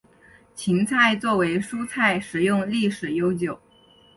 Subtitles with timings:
[0.55, 3.59] 芹菜作为蔬菜食用历史悠久。